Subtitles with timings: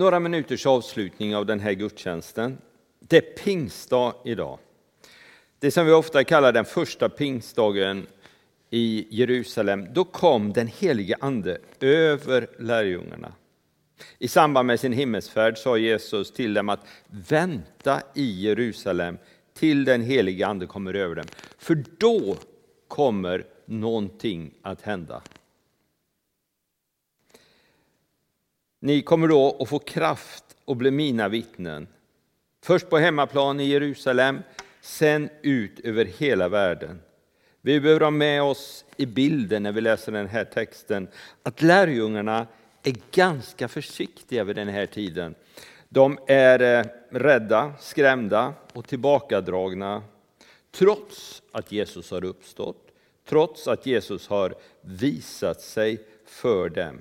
[0.00, 2.58] några minuters avslutning av den här gudstjänsten.
[3.00, 4.58] Det är pingstdag idag.
[5.58, 8.06] Det som vi ofta kallar den första pingstdagen
[8.70, 9.86] i Jerusalem.
[9.92, 13.32] Då kom den helige Ande över lärjungarna.
[14.18, 16.86] I samband med sin himmelsfärd sa Jesus till dem att
[17.28, 19.18] vänta i Jerusalem
[19.54, 21.26] till den helige Ande kommer över dem.
[21.58, 22.36] För då
[22.88, 25.22] kommer någonting att hända.
[28.80, 31.88] Ni kommer då att få kraft och bli mina vittnen.
[32.62, 34.42] Först på hemmaplan i Jerusalem,
[34.80, 37.00] sen ut över hela världen.
[37.60, 41.08] Vi behöver ha med oss i bilden när vi läser den här texten
[41.42, 42.46] att lärjungarna
[42.82, 45.34] är ganska försiktiga vid den här tiden.
[45.88, 50.02] De är eh, rädda, skrämda och tillbakadragna
[50.70, 52.88] trots att Jesus har uppstått,
[53.28, 57.00] trots att Jesus har visat sig för dem.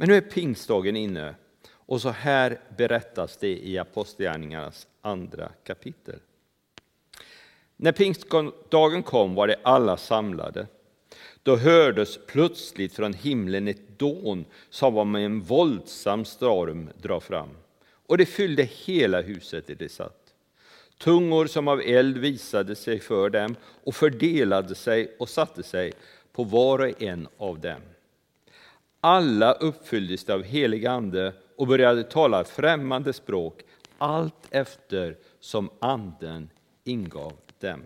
[0.00, 1.34] Men nu är pingstdagen inne
[1.68, 6.18] och så här berättas det i Apostlagärningarnas andra kapitel.
[7.76, 10.66] När pingstdagen kom var det alla samlade.
[11.42, 17.50] Då hördes plötsligt från himlen ett dån som var med en våldsam storm dra fram.
[18.06, 20.34] Och det fyllde hela huset där de satt.
[20.98, 25.92] Tungor som av eld visade sig för dem och fördelade sig och satte sig
[26.32, 27.80] på var och en av dem.
[29.00, 33.62] Alla uppfylldes av helig ande och började tala främmande språk
[33.98, 36.50] allt efter som anden
[36.84, 37.82] ingav dem.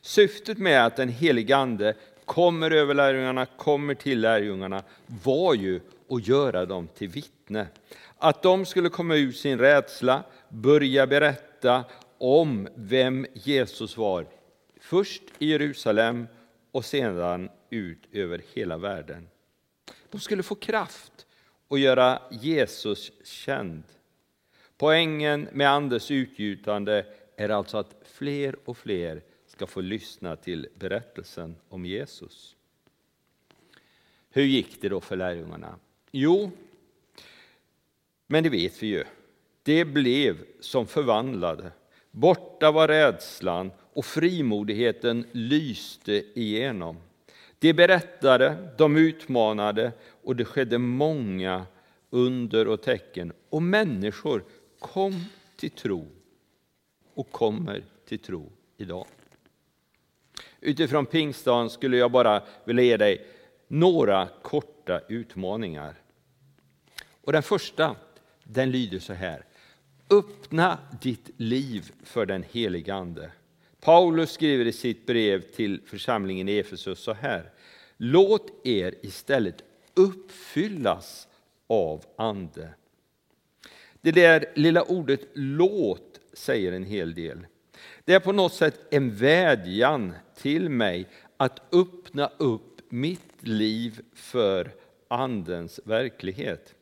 [0.00, 1.94] Syftet med att den helige Ande
[2.24, 7.66] kommer över lärjungarna, kommer till lärjungarna, var ju att göra dem till vittne.
[8.18, 11.84] Att de skulle komma ur sin rädsla, börja berätta
[12.18, 14.26] om vem Jesus var.
[14.80, 16.26] Först i Jerusalem
[16.72, 19.28] och sedan ut över hela världen.
[20.14, 21.26] De skulle få kraft
[21.68, 23.82] att göra Jesus känd.
[24.76, 31.56] Poängen med Andes utgjutande är alltså att fler och fler ska få lyssna till berättelsen
[31.68, 32.56] om Jesus.
[34.30, 35.78] Hur gick det då för lärjungarna?
[36.10, 36.50] Jo,
[38.26, 39.04] men det vet vi ju.
[39.62, 41.72] Det blev som förvandlade.
[42.10, 46.96] Borta var rädslan och frimodigheten lyste igenom.
[47.58, 49.92] De berättade, de utmanade
[50.22, 51.66] och det skedde många
[52.10, 53.32] under och tecken.
[53.48, 54.44] Och människor
[54.78, 55.24] kom
[55.56, 56.06] till tro
[57.14, 59.06] och kommer till tro idag.
[60.60, 63.26] Utifrån pingstdagen skulle jag bara vilja ge dig
[63.68, 65.94] några korta utmaningar.
[67.20, 67.96] Och den första,
[68.44, 69.44] den lyder så här.
[70.10, 73.30] Öppna ditt liv för den helige Ande.
[73.84, 77.50] Paulus skriver i sitt brev till församlingen i Efesus så här.
[77.96, 79.64] Låt er istället
[79.94, 81.28] uppfyllas
[81.66, 82.68] av Ande.
[84.00, 87.46] Det där lilla ordet låt säger en hel del.
[88.04, 94.70] Det är på något sätt en vädjan till mig att öppna upp mitt liv för
[95.08, 96.74] Andens verklighet.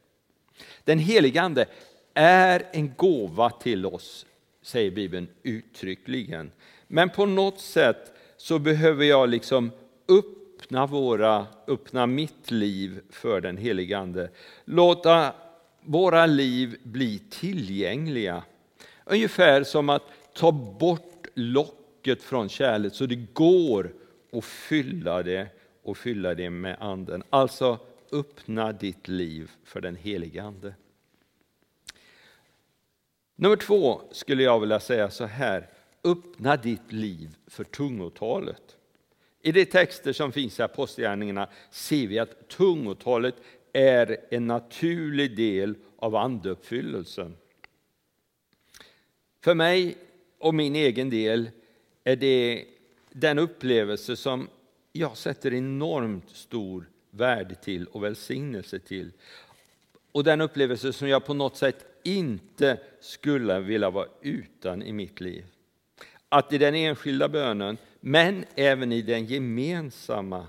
[0.85, 1.67] Den helige Ande
[2.15, 4.27] är en gåva till oss,
[4.63, 6.51] säger Bibeln uttryckligen.
[6.95, 9.71] Men på något sätt så behöver jag liksom
[10.09, 14.31] öppna, våra, öppna mitt liv för den helige Ande.
[14.65, 15.33] Låta
[15.81, 18.43] våra liv bli tillgängliga.
[19.05, 20.03] Ungefär som att
[20.35, 23.93] ta bort locket från kärlet så det går
[24.33, 25.47] att fylla det
[25.83, 27.23] och fylla det med anden.
[27.31, 27.79] Alltså
[28.13, 30.75] öppna ditt liv för den helige Ande.
[33.37, 35.69] Nummer två skulle jag vilja säga så här.
[36.05, 38.77] Öppna ditt liv för tungotalet.
[39.43, 43.35] I de texter som finns i Apostlagärningarna ser vi att tungotalet
[43.73, 47.37] är en naturlig del av andeuppfyllelsen.
[49.41, 49.97] För mig
[50.39, 51.51] och min egen del
[52.05, 52.65] är det
[53.11, 54.49] den upplevelse som
[54.93, 59.13] jag sätter enormt stor värde till och välsignelse till.
[60.13, 65.21] Och den upplevelse som jag på något sätt inte skulle vilja vara utan i mitt
[65.21, 65.45] liv.
[66.33, 70.47] Att i den enskilda bönen, men även i den gemensamma,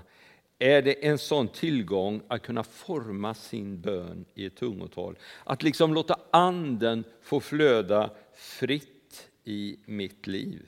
[0.58, 5.18] är det en sån tillgång att kunna forma sin bön i ett tungotal.
[5.44, 10.62] Att liksom låta anden få flöda fritt i mitt liv.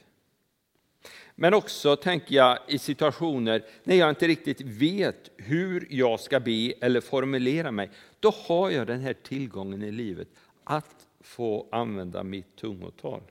[1.35, 6.73] Men också tänker jag i situationer när jag inte riktigt vet hur jag ska be
[6.81, 7.91] eller formulera mig.
[8.21, 10.29] Då har jag den här tillgången i livet
[10.65, 13.23] att få använda mitt tungotal.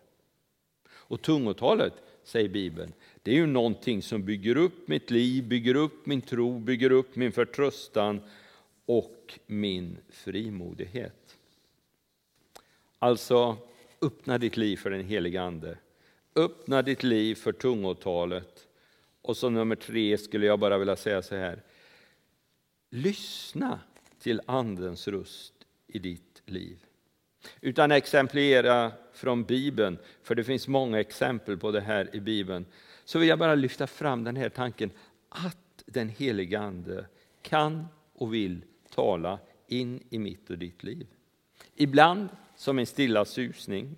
[1.08, 1.94] Och tungotalet,
[2.24, 2.94] säger Bibeln,
[3.24, 7.16] det är ju någonting som bygger upp mitt liv, bygger upp min tro, bygger upp
[7.16, 8.22] min förtröstan
[8.86, 11.38] och min frimodighet.
[13.00, 13.58] Alltså,
[14.02, 15.78] öppna ditt liv för den helige Ande.
[16.36, 18.68] Öppna ditt liv för tungotalet.
[19.22, 21.64] Och så nummer tre skulle jag bara vilja säga så här.
[22.90, 23.80] Lyssna
[24.20, 25.54] till Andens röst
[25.88, 26.86] i ditt liv.
[27.62, 32.66] Utan exemplifiera från Bibeln, för det finns många exempel på det här i Bibeln,
[33.06, 34.92] så vill jag bara lyfta fram den här tanken
[35.30, 37.06] att den helige Ande
[37.42, 41.08] kan och vill tala in i mitt och ditt liv.
[41.76, 43.98] Ibland som en stilla susning,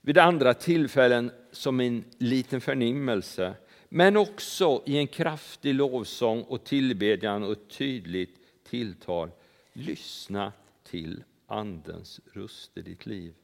[0.00, 3.54] vid andra tillfällen som en liten förnimmelse,
[3.88, 9.30] men också i en kraftig lovsång och tillbedjan och ett tydligt tilltal.
[9.72, 10.52] Lyssna
[10.84, 13.34] till Andens röst i ditt liv.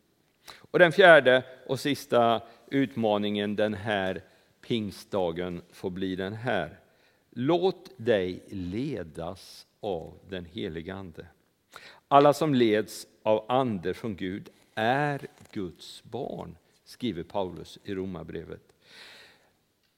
[0.70, 4.22] Och den fjärde och sista utmaningen den här
[4.60, 6.78] pingstdagen får bli den här.
[7.30, 11.26] Låt dig ledas av den helige Ande.
[12.08, 18.72] Alla som leds av ande från Gud är Guds barn, skriver Paulus i Romarbrevet.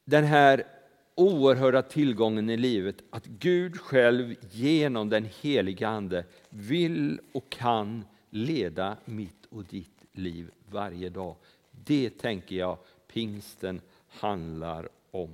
[0.05, 0.67] Den här
[1.17, 8.97] oerhörda tillgången i livet att Gud själv genom den heliga Ande vill och kan leda
[9.05, 11.37] mitt och ditt liv varje dag.
[11.71, 15.31] Det tänker jag pingsten handlar om.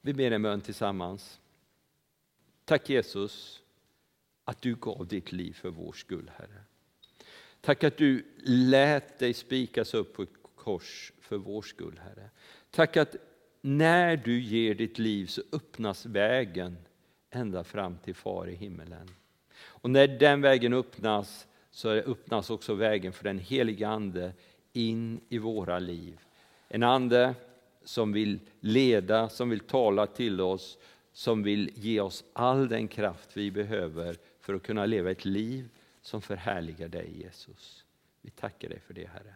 [0.00, 1.40] Vi ber en bön tillsammans.
[2.64, 3.62] Tack Jesus
[4.44, 6.62] att du gav ditt liv för vår skull, Herre.
[7.60, 12.30] Tack att du lät dig spikas upp på ett kors för vår skull, Herre.
[12.70, 13.16] Tack att
[13.62, 16.76] när du ger ditt liv så öppnas vägen
[17.30, 19.10] ända fram till Far i himmelen.
[19.54, 24.32] Och när den vägen öppnas så öppnas också vägen för den heliga Ande
[24.72, 26.20] in i våra liv.
[26.68, 27.34] En ande
[27.84, 30.78] som vill leda, som vill tala till oss,
[31.12, 35.68] som vill ge oss all den kraft vi behöver för att kunna leva ett liv
[36.02, 37.84] som förhärligar dig Jesus.
[38.22, 39.34] Vi tackar dig för det Herre.